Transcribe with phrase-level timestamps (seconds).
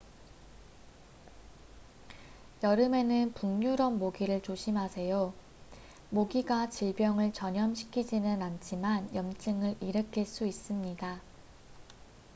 [2.63, 5.31] 여름에는 북유럽 모기를 조심하세요
[6.09, 11.21] 모기가 질병을 전염시키지는 않지만 염증을 일으킬 수 있습니다